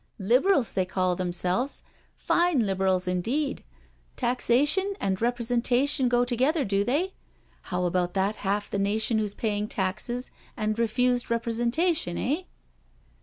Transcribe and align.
Liberals 0.17 0.73
they 0.73 0.83
call 0.83 1.15
themselves 1.15 1.83
I 1.85 1.89
Fine 2.15 2.61
Liberals 2.65 3.07
indeed 3.07 3.63
I 3.63 3.71
Taxation 4.15 4.95
and 4.99 5.21
representation 5.21 6.09
go 6.09 6.25
together, 6.25 6.65
do 6.65 6.83
they? 6.83 7.13
How 7.69 7.85
about 7.85 8.15
that 8.15 8.37
half 8.37 8.67
the 8.67 8.79
nation 8.79 9.19
who's 9.19 9.35
paying 9.35 9.67
taxes 9.67 10.31
and 10.57 10.79
refused 10.79 11.29
representation, 11.29 12.17
eh?" 12.17 12.45